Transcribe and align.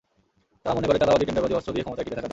তারা 0.63 0.73
মনে 0.77 0.87
করে 0.87 0.99
চাঁদাবাজি, 1.01 1.25
টেন্ডারবাজি, 1.27 1.55
অস্ত্র 1.57 1.73
দিয়ে 1.75 1.83
ক্ষমতায় 1.85 2.05
টিকে 2.05 2.15
থাকা 2.17 2.25
যায়। 2.27 2.29